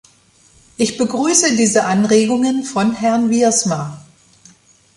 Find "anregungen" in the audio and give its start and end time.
1.85-2.63